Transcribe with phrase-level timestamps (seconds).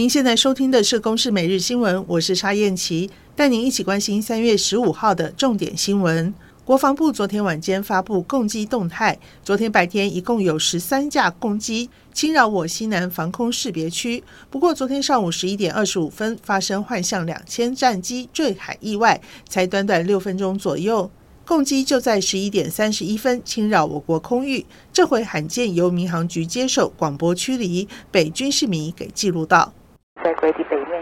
[0.00, 6.32] 您现在收听的是《公视每日新闻》，我是沙燕琪，带您一起关心三月十五号的重点新闻。
[6.64, 14.24] 国防部昨天晚间发布共机动态，昨天白天一共有十三架共机侵扰我西南防空识别区。
[14.48, 21.10] 不过，昨天上午十一点二十五分发生幻象两千战机坠海意外，才短短六分钟左右，
[21.44, 24.64] 共机就在十一点三十一分侵扰我国空域。
[24.90, 29.74] 这回罕见由民航局接手广播驱离，被军事迷给记录到。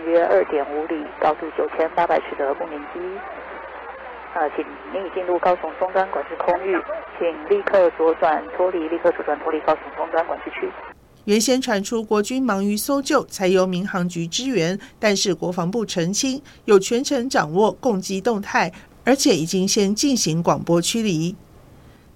[0.09, 2.99] 约二点五里，高度九千八百尺的不明机。
[4.35, 6.77] 呃，请您已进入高雄终端管制空域，
[7.19, 10.69] 请立刻左转脱离，立刻左转脱离高雄终端管制区。
[11.25, 18.73] 原先传出国军忙于搜救，才由民航局支援，但是国防部澄清，有全程掌握共机动态，
[19.05, 21.37] 而且已经先进行广播驱离。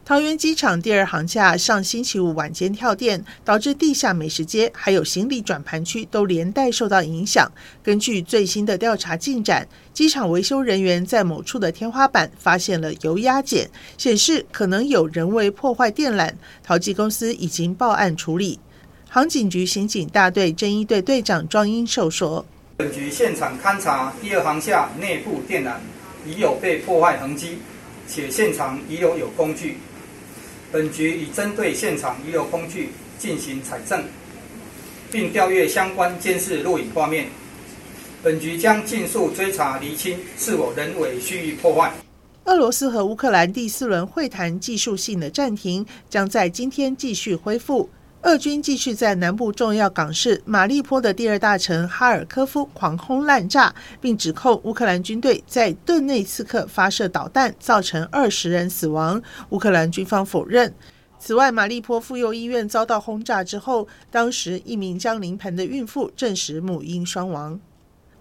[0.04, 7.50] 桃园机场第二航厦上星期五晚间跳电，导致地下美食街还有行李转盘区都连带受到影响。
[7.84, 16.32] 根据最新的调查进展，机场维修人员在某处的天花板发现了油压剪，显示可能有人为破坏电缆。
[16.64, 18.58] 桃机公司已经报案处理。
[19.08, 22.44] 航警局刑警大队侦一队队长庄英寿说
[22.76, 25.76] ：“本局现场勘查第二航厦内部电缆
[26.26, 27.58] 已有被破坏痕迹，
[28.08, 29.76] 且现场已有有工具。”
[30.72, 34.02] 本局已针对现场遗留工具进行采证，
[35.10, 37.28] 并调阅相关监视录影画面。
[38.22, 41.92] 本局将尽速追查厘清是否人为蓄意破坏。
[42.44, 47.90] 俄罗斯和乌克兰第四轮会谈技术性的暂停，将在今天继续恢复。
[48.22, 59.20] 俄军继续在南部重要港市马利坡的第二大城哈尔科夫狂轰滥炸，并指控乌克兰军队在顿内刺客发射导弹，造成二十人死亡。
[59.48, 60.72] 乌克兰军方否认。
[61.18, 67.58] 此外，马利坡妇幼医院遭到轰炸之后，当时一名将临盆的孕妇证实母婴双亡。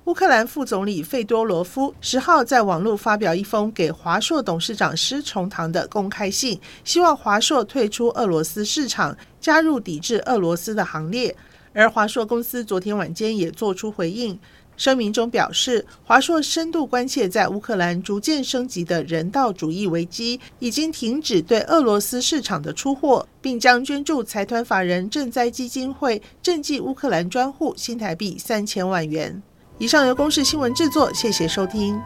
[0.05, 11.35] 乌克兰副总理费多罗夫十号在网络发表一封给华硕董事长施崇棠的公开信，希望华硕退出俄罗斯市场，加入抵制俄罗斯的行列。
[11.71, 14.37] 而华硕公司昨天晚间也做出回应，
[14.75, 29.43] 声明中表示，华硕深度关切在乌克兰逐渐升级的人道主义危机，已经停止对俄罗斯市场的出货，并将捐助财团法人赈灾基金会赈济乌克兰专户新台币三千万元。
[29.81, 31.99] 以上由公视新闻制作，谢谢收听。